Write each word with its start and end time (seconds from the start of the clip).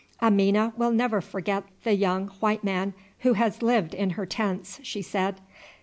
"Amina 0.19 0.73
will 0.77 0.89
never 0.89 1.21
forget 1.21 1.63
the 1.83 1.93
young 1.93 2.29
white 2.39 2.63
man 2.63 2.95
who 3.19 3.33
has 3.33 3.61
lived 3.61 3.93
in 3.93 4.09
her 4.17 4.25
tents," 4.25 4.79
she 4.81 5.03
said. 5.03 5.35